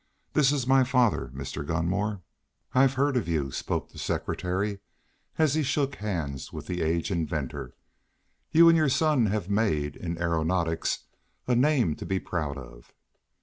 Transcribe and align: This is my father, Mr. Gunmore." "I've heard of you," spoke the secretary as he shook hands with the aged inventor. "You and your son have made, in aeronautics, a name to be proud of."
This 0.33 0.51
is 0.51 0.65
my 0.65 0.83
father, 0.83 1.31
Mr. 1.31 1.63
Gunmore." 1.63 2.23
"I've 2.73 2.95
heard 2.95 3.15
of 3.15 3.27
you," 3.27 3.51
spoke 3.51 3.89
the 3.91 3.99
secretary 3.99 4.79
as 5.37 5.53
he 5.53 5.61
shook 5.61 5.93
hands 5.97 6.51
with 6.51 6.65
the 6.65 6.81
aged 6.81 7.11
inventor. 7.11 7.75
"You 8.51 8.67
and 8.67 8.75
your 8.75 8.89
son 8.89 9.27
have 9.27 9.47
made, 9.47 9.95
in 9.95 10.17
aeronautics, 10.19 11.03
a 11.45 11.53
name 11.55 11.95
to 11.97 12.05
be 12.07 12.19
proud 12.19 12.57
of." 12.57 12.95